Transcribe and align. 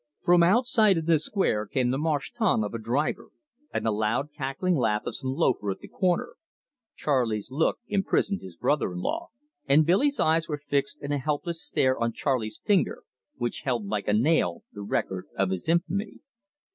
From 0.23 0.41
outside 0.41 0.97
in 0.97 1.05
the 1.05 1.19
square 1.19 1.67
came 1.67 1.91
the 1.91 1.97
Marche 1.99 2.31
t'en! 2.31 2.63
of 2.63 2.73
a 2.73 2.79
driver, 2.81 3.29
and 3.71 3.85
the 3.85 3.91
loud 3.91 4.29
cackling 4.35 4.75
laugh 4.75 5.03
of 5.05 5.13
some 5.15 5.29
loafer 5.35 5.69
at 5.69 5.77
the 5.77 5.87
corner. 5.87 6.37
Charley's 6.95 7.51
look 7.51 7.77
imprisoned 7.87 8.41
his 8.41 8.55
brother 8.55 8.93
in 8.93 8.97
law, 9.01 9.29
and 9.67 9.85
Billy's 9.85 10.19
eyes 10.19 10.47
were 10.47 10.57
fixed 10.57 11.03
in 11.03 11.11
a 11.11 11.19
helpless 11.19 11.61
stare 11.63 11.99
on 11.99 12.13
Charley's 12.13 12.59
finger, 12.65 13.03
which 13.35 13.61
held 13.61 13.85
like 13.85 14.07
a 14.07 14.13
nail 14.13 14.63
the 14.73 14.81
record 14.81 15.27
of 15.37 15.51
his 15.51 15.69
infamy. 15.69 16.21